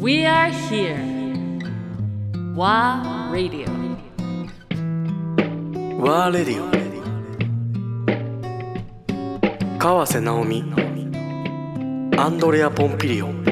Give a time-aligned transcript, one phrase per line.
[0.00, 0.96] We are here.
[2.56, 3.68] WA Radio.
[6.00, 6.64] ワーレディ
[9.76, 10.64] オ川瀬直美
[12.18, 13.44] アンドレア・ポンピリオン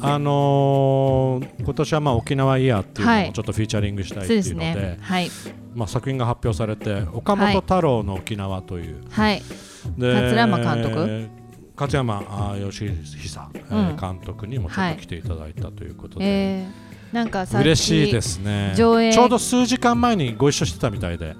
[0.00, 4.98] あのー今年はまあ沖縄イヤーっていうのはいをちょっとフィーチャリングしたいっていうので、ね。
[5.02, 5.30] はい。
[5.74, 9.42] まあ、作品が発表されて岡本太郎の沖縄という、はい。
[9.98, 11.40] で桂山監督？
[11.76, 13.50] 勝山あ義久、
[13.98, 18.74] 監督にもちょっと来ていただいたということで、えー、なんか嬉しいですね。
[18.76, 19.12] 上映。
[19.14, 21.34] ちょうど数時間前にご一緒してたみたいで。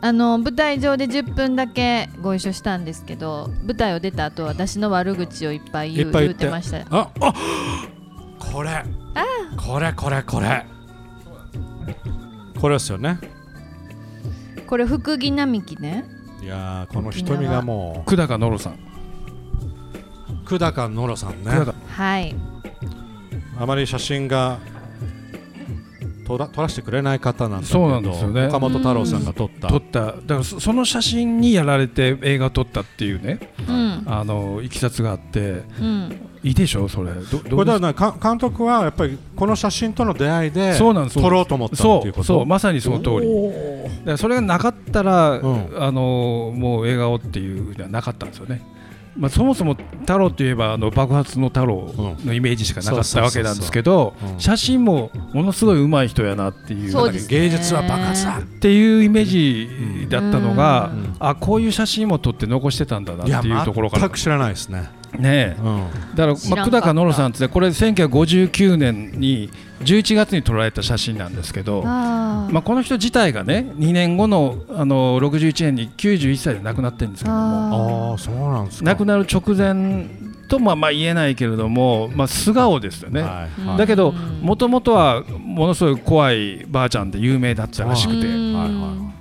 [0.00, 6.48] あの舞台上で10分だけご一緒したんですけど舞台を出た後は私の悪口をいっぱい言っ言って。
[6.48, 6.78] ました。
[6.90, 7.34] ああ
[8.38, 8.82] これ。
[9.56, 10.64] これこれこれ。
[12.58, 13.18] これですよね。
[14.66, 18.72] これ福木並木ねいやーこの瞳がも久高野呂さん。
[18.72, 18.76] う
[20.44, 21.50] 久高野呂さんね。
[21.88, 22.34] はい。
[23.58, 24.58] あまり写真が
[26.26, 28.46] 撮ら撮らせてくれない方なんだけどそうなんですよね。
[28.46, 29.68] 岡本太郎さんが撮った。
[29.68, 30.06] 撮った。
[30.06, 33.38] だからそその写真にやられて映画撮ったっていうね。
[33.68, 34.02] うん。
[34.06, 35.62] あのいきさつがあって。
[35.80, 37.12] うんいいでしょそれ。
[37.12, 41.20] どどこれだ監督はやっぱりこの写真との出会いでそうなんです。
[41.20, 42.20] 撮ろうと思ったってそいうこと？
[42.22, 44.18] うそうまさにその通り。
[44.18, 45.72] それがなかったら、ん。
[45.78, 48.60] あのもう映画をっていうのはなかったんですよね。
[49.14, 51.92] まあ、そもそも太郎といえばあの爆発の太郎
[52.24, 61.16] のイメージしかなかったわけなんですけど写真もものすごい上手い人やなっていう芸術は爆発だっていうイメージだったのが、うん。
[61.20, 64.00] あこういう写真も撮って残してたんだなっていうところから。
[64.00, 64.88] 全く知らないですね、
[65.18, 65.60] ねえ。
[65.60, 69.50] うん、だから、まあ、久高野呂さんってねこれ1959年に
[69.80, 78.14] 11月に撮られた写真なんですけどまあ、この人自体がね2年後のあの61年に91歳で亡くなってるんですけども。
[78.14, 78.84] あそうなんですか。
[78.84, 80.06] 亡くなる直前
[80.48, 83.78] とまあまあ言えないけれども、まあ、素顔ですよね、はいはい。
[83.78, 84.40] だけどうん。
[84.42, 88.54] もともとはものすごい怖いばあちゃんで有名だったらしくて、うん。
[88.54, 88.76] はいはいう
[89.08, 89.11] ん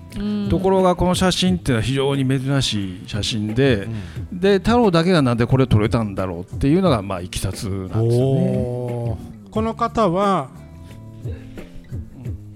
[0.51, 3.87] ところがこの写真っていうのは非常に珍しい写真で、
[4.31, 4.39] うん。
[4.41, 9.17] で太郎だけがなんでこれ撮れたんだろうっていうのがまあいきさつなんですよね。
[9.49, 10.49] この方は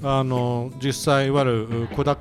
[0.04, 2.20] あの実際いわゆる小高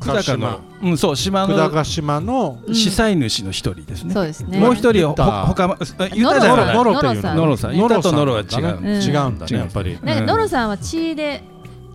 [0.00, 0.36] 久高島。
[0.36, 2.74] の、うん、そう島小の高島のうん。
[2.74, 4.12] 司祭主の一人ですね。
[4.12, 4.58] そうですね。
[4.60, 5.78] もう一人ほ他
[6.12, 6.76] ユノロタじゃない。
[6.76, 7.76] ノロっていうノロさん。
[7.78, 8.46] ユタとノロは違う。
[8.46, 9.98] 違うんだねうんやっぱり。
[10.02, 11.42] なんかノロさんは血で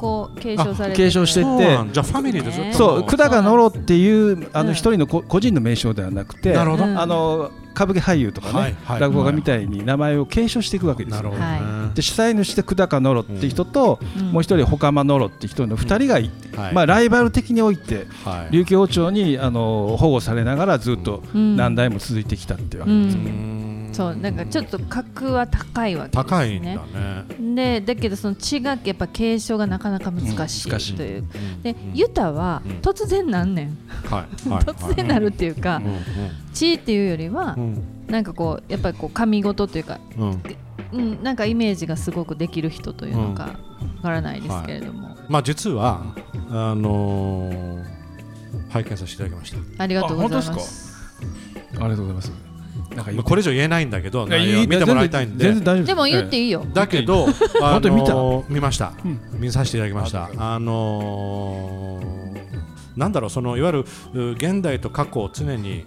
[0.03, 1.03] こう継承されてて。
[1.03, 2.78] 継承してそうなんじゃあファミリーでずっと。
[2.78, 4.64] そう久高野呂っていうあう。
[4.66, 6.84] んの一人のこ個人の名称ではなくて、なるほど。
[6.84, 7.00] うん。
[7.00, 9.00] あの歌舞伎俳優とかね、はいはい。
[9.00, 11.24] 落語家みたいに名前を継承していくわけですよ。
[11.24, 11.47] なるほどね。
[11.88, 14.31] はで主催主で久高野呂って人と、うん。
[14.31, 16.74] もう一人ほかま野呂って人の二人がい、はい。
[16.74, 18.53] まあ、ライバル的においてはい。
[18.53, 21.56] 琉球王朝にあの保護されながらずっとうん。
[21.56, 26.24] 何代も続いてきたっていうわうけです、んそうなんかちょっと格は高いわけですね。
[26.30, 27.81] 高いんだね。
[27.81, 31.24] でだけどその血がやっぱ継承がなかなか難しい,、という。
[31.62, 31.94] でうん。
[31.94, 32.72] ユタはうん。
[32.78, 33.78] 突然なんねん、
[34.66, 36.00] 突然なるっていうか、うん。
[36.54, 37.84] 血っていうよりは、うん。
[38.08, 40.44] なんかこうやっぱりこう神事というか、うん。
[40.92, 43.50] うん、なんかイメージがすごくできる人というのかわ
[44.04, 46.04] からないですけれども、まあ実は
[46.50, 48.04] あのー
[48.70, 49.84] 拝見させていただきました。
[49.84, 50.94] ありがとうございあ本当ます
[51.74, 52.43] ありがとうございます
[52.96, 55.46] なんかこれ以上言えないんだけど見てもらいたいんで。
[55.46, 57.28] 全然大丈夫でも言っていいよ、だけど、
[57.62, 59.20] あのー見ました、うん。
[59.34, 60.30] 見させていただきました。
[60.38, 65.86] あのーなんだろう、そのいわゆるう現代と過去を常に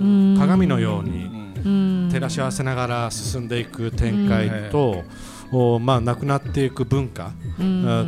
[0.00, 0.36] うん。
[0.38, 2.08] 鏡のようにうん。
[2.10, 5.04] 照らし合わせながら進んでいく展開と、
[5.52, 7.58] おまあ、なくなっていく文化、っ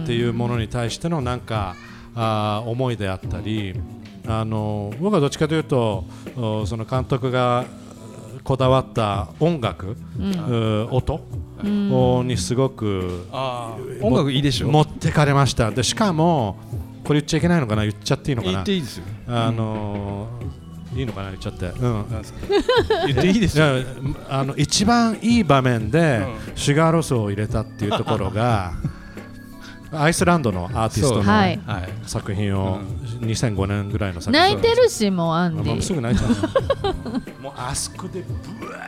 [0.07, 1.75] ていうものに対してのなんか
[2.15, 3.75] あー思いであったり、
[4.27, 6.05] あの僕はどっちかというと
[6.37, 7.65] おその監督が
[8.51, 10.33] こだわった音楽、うん。
[10.33, 11.25] う音、
[11.63, 11.93] うん。
[11.93, 13.25] おにすごく
[14.03, 14.69] 音楽いいでしょ。
[14.69, 15.71] 持ってかれました。
[15.71, 16.57] でしかも
[17.05, 17.83] これ言っちゃいけないのかな？
[17.83, 19.05] 言っちゃっていいのか言なっていいですよ。
[19.29, 21.31] あのーいいのかな？
[21.31, 22.05] 言っちゃって、うん、
[23.07, 23.67] 言っていいですよ。
[24.29, 26.27] あの一番いい場面で
[26.57, 28.73] うシュガーロスを入れたっていうところが
[29.95, 31.23] アイスランドのアーティストのそう。
[31.23, 31.61] はい。
[31.67, 31.89] はい。
[32.03, 32.81] 作品を
[33.21, 34.57] 2005年ぐらいの作品。
[34.57, 37.43] 泣いてるしもうアンデもうすィぐ泣いちゃう。
[37.43, 38.79] もうあそこでブワ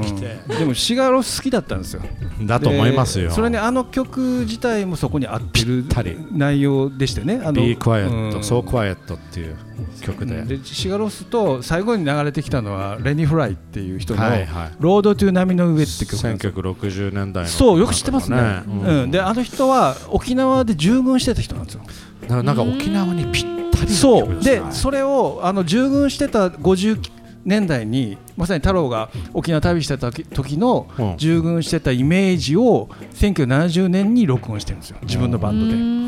[0.00, 0.12] ー来
[0.48, 2.02] て、でもシガロス好きだったんですよ。
[2.42, 3.28] だと思いますよ。
[3.28, 5.84] でそれねあの曲自体もそこに合ってる
[6.32, 7.40] 内容でしてね。
[7.42, 8.38] あの Be Quiet、うん。
[8.38, 9.56] So Quiet っていう
[10.00, 16.52] 曲で、でシガロスと最後に流れてきたのはレニー・フライっていう人のはいはい「ロード・トゥ・波の上」って曲なんですよ。
[16.52, 17.50] 1960年代の。
[17.50, 18.62] そうよく知ってますね。
[18.66, 21.82] うんうん、であの人は沖縄で従軍してた人なんですよ。
[22.28, 24.28] なんか沖縄にぴったりのそう。
[24.28, 27.10] 曲でそれをあの従軍してた59
[27.44, 31.16] 年代にまさに太郎が沖縄旅した時時のうん。
[31.16, 34.98] 従軍してたイメージを1970年に録音してるんですよ。
[35.02, 36.02] 自分のバンドで。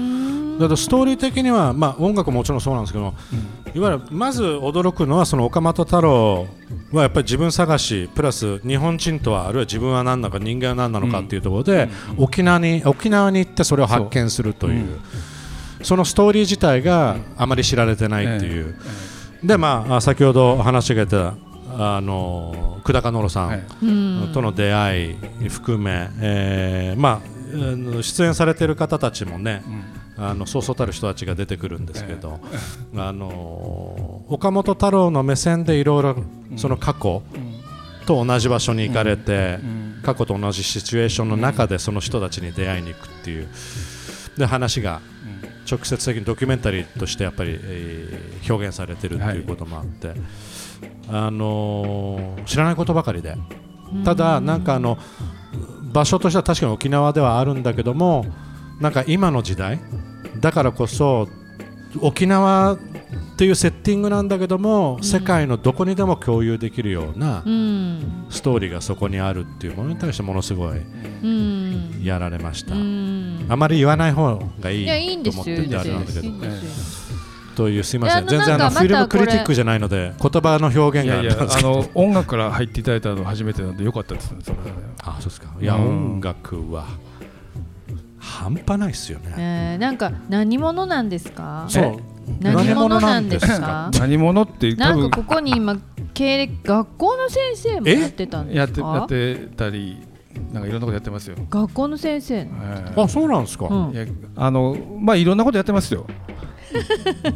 [0.54, 3.12] だからストーリー的には、まあ、音楽ももちろんそうなんですけど、
[3.74, 6.46] いわゆるまず驚くのはその岡本太郎
[6.92, 15.00] はやっぱり自分探しプラス日本人とはあるいは自分は何なのか人間は何なのかっていうところで、沖縄に沖縄に行ってそれを発見するという
[15.84, 18.74] そのストーリー自体があまり知られてないっていう、
[19.42, 21.34] でまあ先ほど話が出た
[21.76, 25.14] あの久高野呂さん、との出会い
[25.48, 29.62] 含め、えーまあ出演されている方たちもね、
[30.16, 32.40] あのそうそうたる人たちが出てくるんですけど、
[32.96, 36.16] あの岡本太郎の目線でいろいろ
[36.56, 37.22] その過去
[38.06, 39.58] と同じ場所に行かれて、
[40.02, 43.48] 過去と同じシチュエーションの中でその人たちに出会いに行くっていう。
[44.36, 45.00] で話が
[45.70, 50.12] 直接的にドキュメンタリーとしてやっぱり、えー表現されてるっていうこともあって、
[51.08, 53.36] あの知らないことばかりで。
[54.04, 54.98] ただなんかあの
[55.92, 58.26] 場所としては確かに沖縄ではあるんだけども
[58.80, 59.78] なんか今の時代
[60.40, 61.28] だからこそ
[62.00, 62.76] 沖縄
[63.34, 68.26] っていうセッティングなんだけども、世界のどこにでも共有できるようなうん。
[68.30, 72.00] ストーリーがそこにあるっていうものに対してものすごいうん。
[72.02, 73.46] やられました、うん。
[73.48, 76.28] あまり言わない方がいいと思っててあれなんだけど。
[77.56, 78.26] というすいません。
[78.26, 81.70] 全然あのフィルムクリティックじゃないので言葉の表現があいやいやったんですけど。
[81.70, 84.38] あの音楽から入っていただいたの初めてなんでよかったですね
[85.02, 85.48] あそうですか。
[85.60, 86.86] いや、うん音楽は
[88.18, 91.66] 半端ないですよね、えーなんか何者なんですか？
[91.68, 93.90] そう何者なんですか？
[93.98, 95.00] 何者 って多分。
[95.00, 95.76] なんかここに今
[96.14, 99.98] 経歴学校の先生もやってたんでやってすかやってたり
[100.52, 101.36] なんかいろんなことやってますよ。
[101.50, 102.48] 学校の先生はい。
[103.02, 103.92] あそうなんですか、うん。
[103.92, 104.06] いや
[104.36, 106.06] あのまあいろんなことやってますよ。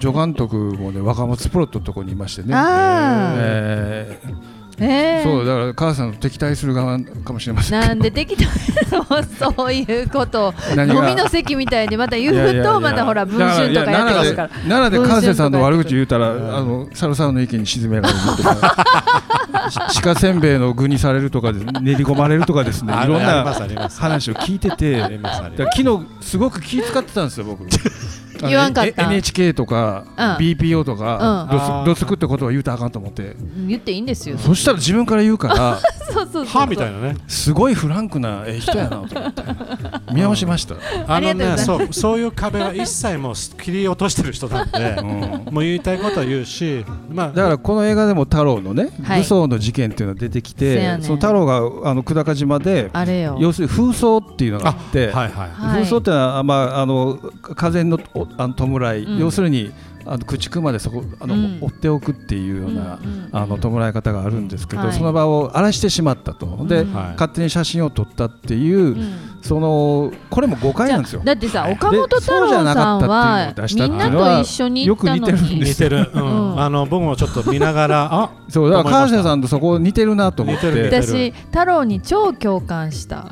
[0.00, 2.48] 助監督もね若松プロってとこにいましてね。
[2.54, 7.94] えーえーそうだから母さんと敵対する側かもしれませんけど。
[7.94, 10.48] なんで適当そうそういうこと。
[10.48, 11.08] を何が？
[11.10, 12.64] 飲みの席みたいにまた言ういやいやいや。
[12.64, 14.48] とまたほら文春とかやってますから。
[14.68, 16.32] 奈良で奈良で川瀬さんの悪口言うたら、あ
[16.62, 18.84] のサルサウの池に沈められるとか。
[19.90, 22.92] し 鹿せんべいの具にされるとかで練り込まれるとかですね。
[22.94, 24.00] あいろんありますなあります。
[24.00, 25.18] 話を聞いてて。
[25.74, 27.64] 昨日すごく気遣ってたんですよ僕
[28.46, 29.02] 言わんかった。
[29.04, 30.24] N- NHK とか、うん。
[30.36, 31.52] BPO とか、う
[31.82, 31.84] ん。
[31.86, 33.36] どってことは言うたらあかんと思って。
[33.66, 34.38] 言っていいんですよ。
[34.38, 35.80] そしたら自分から言うから
[36.12, 37.16] そうそうそうはみたいなね。
[37.26, 39.42] すごいフランクなええ人やなと思って。
[40.12, 40.74] 見直しました、
[41.06, 45.54] あのねそうそういう壁は一切もう切り落としてる人なんでうん。
[45.54, 47.28] もう言いたいことは言うしまあ。
[47.28, 49.20] だからこの映画でも太郎のね、はい。
[49.20, 53.36] 武装の事件っていうのが出てきてその太郎があの久高島であれよ。
[53.38, 55.70] 要するに風葬っていうのがあって、はいはいはい。
[55.72, 59.18] 風葬ってのは、まあ、あの風のおあの弔い、うん。
[59.18, 59.72] 要するに
[60.08, 61.58] あの駆逐までそこあの、うん。
[61.60, 64.92] 追っておくっていうような、うんうんあの弔い方があるんですけど、はい。
[64.92, 69.28] その場を荒らしてしまったと、で、勝手に写真を撮ったっていう、うん。
[69.42, 71.22] そのこれも誤解なんですよ。
[71.24, 80.66] だってさはい岡本太郎さんはみんなと一緒に行ったのよく似てるんにです似てる、あの僕もちょっと見ながらあ そうだから川瀬さんとそこ似てるなと思って。
[80.66, 81.02] 似てる似てる。
[81.04, 83.26] 私太郎に超共感した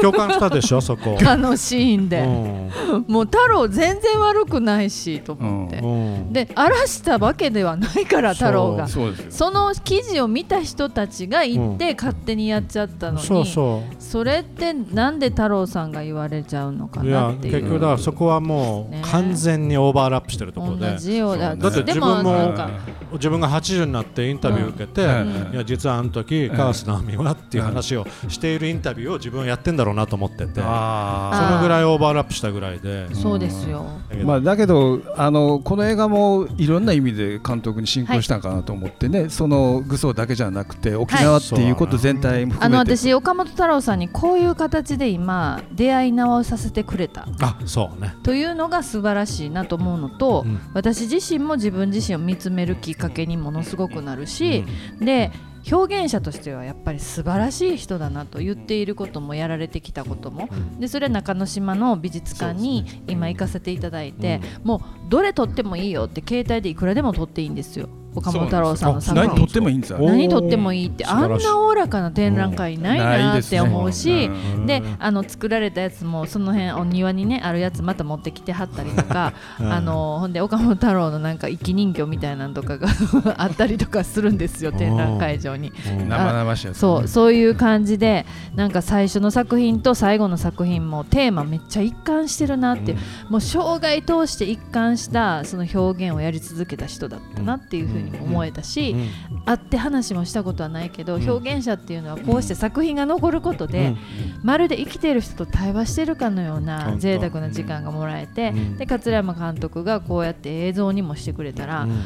[0.00, 3.04] 共感したでしょそこ、 あのシーンうでん。
[3.08, 5.78] もう太郎全然悪くないしと思って。
[5.78, 6.32] うん。
[6.32, 8.86] で荒らしたわけではないから太郎が。
[8.88, 17.54] その記事を見た人たちが行って勝手にやっちゃったのに、そうそそれってなんで太郎さんが言われちゃうのかういやなっていう。
[17.54, 19.02] 結局だからそこはもね。
[19.04, 21.62] う完全にオーバーラップしてるところで、同じようだそうね。
[21.62, 22.70] だってで自分もなんか。
[23.12, 25.54] 自分が80になってインタビューを受けて、うん。
[25.54, 33.86] いや実はあの時、川瀬直美はっていう話をしているインタビューを自分はやってんだろうなと思ってて、そあのぐらいオーバーラップしたぐらいで、そうですよ。
[34.10, 47.26] ーまあ、だけどあのこの映画もいろんな意味で監督に進行したんかなと思ってね、その愚装だけじゃなくて沖縄っていうこと全体もあの含めて、私岡本太郎さんにこういう形で今出会い直させてくれた。
[47.40, 48.14] あそうね。
[48.22, 50.60] というのが素晴らしいなと思うのと、うん。
[50.74, 54.64] 私自身も自分自身を見つめるきっかけにものすごくなるし、
[55.00, 55.32] で
[55.70, 60.48] 表現者としてはやっぱり素晴らしい人だなと言っていることもやられてきたことも。
[60.50, 60.80] うん。
[60.80, 69.28] でそれ中之島の美術館に今行かせていただいて、もうどれ撮ってもいいよって携帯でいくらでも撮っていいんですよ岡本太郎さんの作品。
[69.28, 69.98] 何撮ってもいいんですよ。
[70.00, 74.66] お何撮ってもいいってあんなおおらかな展覧会ないなって思うし、うん。
[74.66, 79.72] であの作られたやつもその辺お庭にねあるやつまた持ってきてはったりとか、 うん。
[79.72, 82.88] あのほんで岡本太郎のなんか生き人形みたいなのとかが
[83.36, 85.72] あったりとかするんですよ展覧会場に。
[86.00, 86.08] うん。
[86.08, 99.08] 生々しいそうそういう感じでなんか最初の作品と最後の作品もテーマめっちゃ一貫してるなっていう、もう生涯通して一貫したその表現をやり続けた人だったなっていうふうに思えたし、うん
[99.46, 101.30] 会って話もしたことはないけど、うん。
[101.30, 103.96] 表現者っていうのはこうして作品が残ることで、うん。
[104.42, 106.96] まるで生きている人と対話してるかのよう本な当。
[106.98, 108.76] 贅沢な時間がもらえて、うん。
[108.76, 112.02] で桂山監督がこうやって映像にもしてくれたら、うん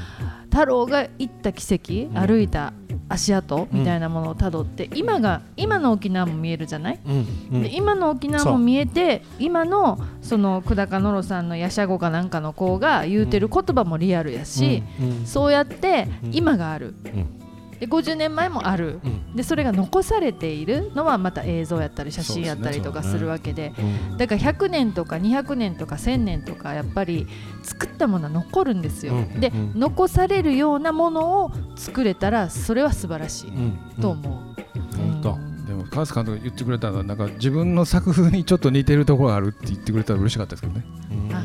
[0.50, 2.18] 太郎が行った奇跡、ん。
[2.18, 2.72] 歩いた
[3.08, 7.26] 足跡みたいなものをたどって、今が今の沖縄も見えるじゃない、うん。
[7.52, 7.62] うん。
[7.62, 15.26] で今の沖縄も見えて今のその久高野呂さんのヤシャゴかなんかの子が言うてる言葉もリアルやし、うん。
[15.26, 16.34] そうやってうん。
[16.34, 17.39] 今がある、うん
[17.80, 19.34] で50年前もある、うん。
[19.34, 23.72] でそれが残されているのはまた映像やったり写真やったりとかするわけで。
[24.10, 24.18] うん。
[24.18, 27.26] だから100年とか200年とか1000年とかやっぱり
[27.62, 33.78] 作ったものは残るんですよ、で、残されるようなものを作れたらそれは素晴らしいうん。
[34.00, 34.56] と思う、
[35.66, 40.84] でも川瀬監督が言ってくれたのはなんか自分の作風にちょっと似てるところがあるって言ってくれたら嬉しかったですけどね、
[41.32, 41.42] あ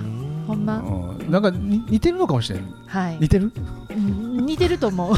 [0.48, 0.80] ほんま？
[0.80, 3.18] うん、なんかに似てるのかもしれないはい。
[3.22, 3.52] 似てる？
[3.92, 5.16] うん似てると思う。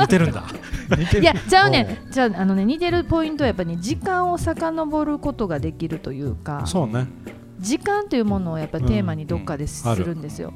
[0.00, 0.44] 似てるんだ。
[0.90, 1.22] 似てる。
[1.22, 7.06] いやじゃあねじゃああのね似てるポイントはやっぱり、ね、時間を遡ることができるというかそうね。
[7.58, 10.54] 時間というものをやっぱりテーマにどっかですうんあるるんですよ、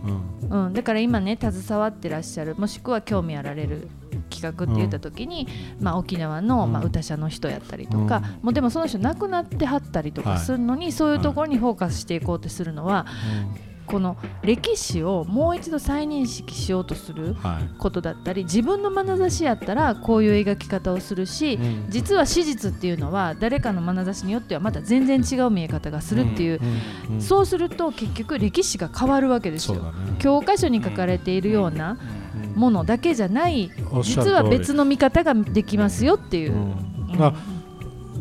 [0.50, 3.88] うんうん、だから今ね携わってらっしゃるもしくは興味あられる
[4.30, 5.46] 企画って言った時に、
[5.80, 6.72] まあ、沖縄の、うん。
[6.72, 8.22] まあ、歌者の人やったりとか、うん。
[8.42, 13.06] もうでもその人亡くなってはったりとかするのに、そういうところにフォーカスしていこうとするのは、
[13.86, 17.68] この歴史をもう一度再認識しようとするはい。
[17.78, 21.86] ことだったり自分の眼差しやったらこういう描き方をするし、うん。
[21.90, 26.60] 実は史実っていうのは誰かの眼差しによってはまた全然違う見え方がするっていう、
[27.08, 27.14] うん。
[27.16, 27.20] うん。
[27.20, 29.76] そうすると結局歴史が変わるわけですよ。
[29.76, 29.82] ね。
[30.18, 31.98] 教科書に書かれているような
[32.54, 32.60] うん。
[32.60, 33.70] ものだけじゃない
[34.02, 36.54] 実は別の見方ができますよっていう。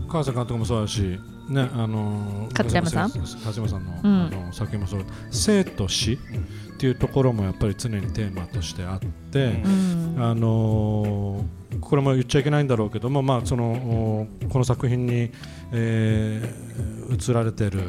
[0.10, 1.20] 川瀬監督もそうだし
[1.50, 3.10] ねあのー勝山さん？
[3.10, 4.22] 勝山さんの,、うん。
[4.28, 5.06] あの作品もそう。
[5.32, 6.18] 生と死っ
[6.78, 9.00] ていうところもやっぱり常にテーマとしてあっ
[9.32, 10.16] て、うん。
[10.20, 11.44] あのー
[11.82, 15.32] これも言っちゃいけないんだろうけども、まあ、そのおこの作品に、
[15.72, 16.74] えー
[17.30, 17.80] 映られてる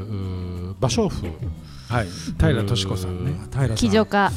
[0.81, 1.27] 芭蕉布
[1.89, 2.07] はい。
[2.39, 3.33] 平敏子さんね。
[3.51, 3.77] 平さん。
[3.77, 4.31] 騎乗家。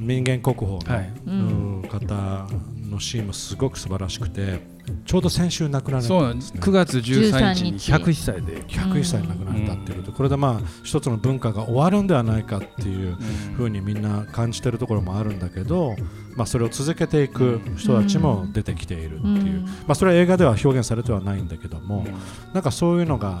[0.00, 0.78] 民間国宝
[1.26, 1.88] の、はい。
[1.88, 2.48] 方
[2.88, 4.60] のシーンもすごく素晴らしくて
[5.06, 6.52] ちょうど先週亡くなられそうなんです。
[6.52, 7.62] ね9月13日。
[7.62, 13.16] に13 101歳で、101歳で亡くなったっていうこと、これでまあ一つの文化が終わるんではないかっていう
[13.56, 15.94] ふうにみんな感じてるところもあるんだけど、
[16.36, 19.64] まあ、それを続けていく人たちも出てきているっていう、うん。
[19.64, 22.06] まあ、それは映画では表現されてはないんだけども、
[22.52, 23.40] なんかそういうのが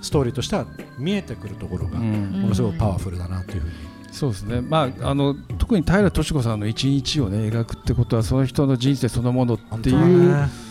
[0.00, 0.66] ストーリーとしては
[0.98, 2.40] 見えてくるところがうん。
[2.42, 3.74] ものすごくパワフルだなというふうに、
[4.12, 10.67] そうですね、まあ、あの特に平敏子さんの一日を、ね、描くってことはその人の人生そのものっていう、ね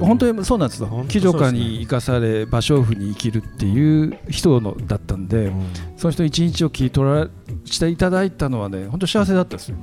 [0.00, 1.04] 本当にそうなんですよ。
[1.08, 5.66] 貴女家に生かされ芭蕉布に生きるっていう人のだったんで、うん。
[5.96, 7.28] その人一日を切り取ら
[7.64, 9.76] していただいたのはね本当幸せだったですよ。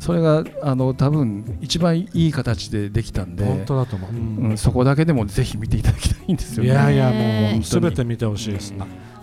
[0.00, 6.70] それがあの多分一番いい形でできたんで本当だと思う、うん、そこだけでもぜひ見ていただきたいんですよね。
[6.70, 8.74] いやいやねもうすべて見てほしいです、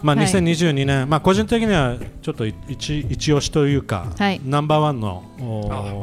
[0.02, 0.26] まあ、はい。
[0.26, 4.42] 2022年、まあ、個人的にはちょっと一一押しというか、はい。
[4.44, 5.24] ナンバーワンの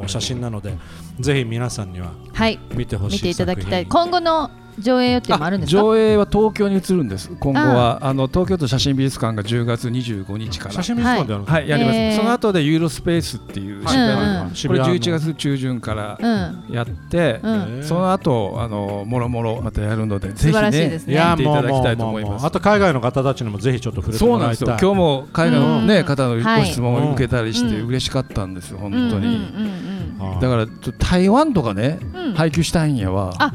[0.02, 0.74] お写真なので
[1.20, 2.58] ぜひ皆さんにははい。
[2.74, 3.86] 見てほしい見ていただきたい。
[3.86, 5.82] 今後の上映予定もあるんですか？
[5.82, 7.30] 上映は東京に移るんです。
[7.38, 10.72] 今後はあの東京都写真美術館が10月25日から。
[10.72, 11.68] 写真見せてもらってはい。
[11.68, 12.16] やります、えー。
[12.16, 14.50] その後でユーロスペースっていう渋谷の、うんうん。
[14.50, 16.74] これ11月中旬からうん。
[16.74, 17.84] やって、うん。
[17.84, 21.12] その後あのもろもろまたやるのでぜ素ひね晴らしいですね。
[21.12, 22.46] いや見ていただきたいと思います。
[22.46, 29.91] あと海外の方たちにもぜひちょっと触れてそうなんですもらいたいよ今日も海外の、ねうん方のはいご質問を受けたりしてうん嬉しかったんですよ、本当に、うんうんうんはい
[30.40, 31.98] だからちょっと台湾とかね、
[32.34, 33.32] 配給したいんやわ。
[33.38, 33.52] あ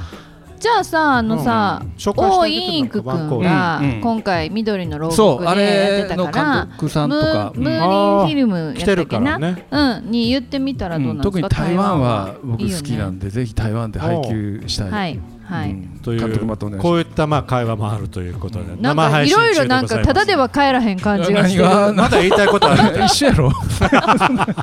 [0.60, 1.90] じゃあさあのさうん。
[1.98, 3.44] 紹介して王あげてインクくワンコーん。
[3.44, 5.62] が今回緑の牢獄でやって
[6.10, 9.68] れのたから監督さんとか、ムーリンフィルムやっ来てるからね。
[9.70, 11.32] うんに言ってみたらどうなんですか？
[11.32, 14.90] 特に台湾は僕好きなんでぜひ台湾で配給したい。
[14.90, 15.72] はいはい。
[15.72, 16.00] うん。
[16.04, 21.64] というこういったまあ会話もあるということでなんかいろいろなんかただでは帰らへん感じがして。
[21.64, 24.56] まだ言いたいことある一緒やろは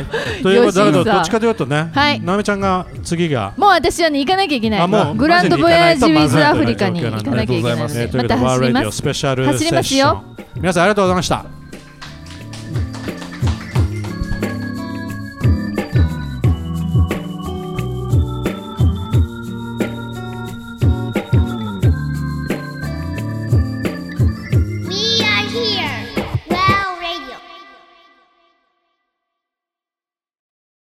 [0.00, 0.04] い。
[0.42, 2.20] ということでだけどどっちかというとねはい。
[2.20, 7.76] なめちゃんが次がもう私はね行かなきゃいけないあもうグランドボヤージウィズアフリカに行かなきゃいけない。
[7.76, 10.24] のありがとうございまた走りますスペシャル走りますよ。
[10.32, 10.46] セッション。
[10.56, 11.61] 皆さんありがとうございました